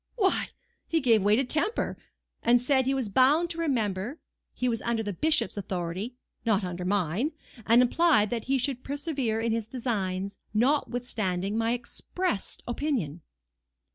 "Why, 0.15 0.47
he 0.87 0.99
gave 0.99 1.21
way 1.21 1.35
to 1.35 1.43
temper, 1.43 1.95
and 2.41 2.59
said 2.59 2.87
he 2.87 2.93
was 2.95 3.07
bound 3.07 3.51
to 3.51 3.59
remember, 3.59 4.19
he 4.51 4.67
was 4.67 4.81
under 4.81 5.03
the 5.03 5.13
bishop's 5.13 5.57
authority, 5.57 6.15
not 6.43 6.63
under 6.63 6.83
mine; 6.83 7.33
and 7.67 7.83
implied 7.83 8.31
that 8.31 8.45
he 8.45 8.57
should 8.57 8.83
persevere 8.83 9.39
in 9.39 9.51
his 9.51 9.67
designs, 9.69 10.39
notwithstanding 10.55 11.55
my 11.55 11.73
expressed 11.73 12.63
opinion." 12.67 13.21